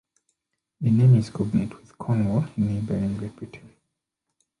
The 0.79 0.89
name 0.89 1.15
is 1.17 1.29
cognate 1.29 1.75
with 1.79 1.95
Cornwall 1.95 2.47
in 2.57 2.65
neighbouring 2.73 3.17
Great 3.17 3.35
Britain. 3.35 3.69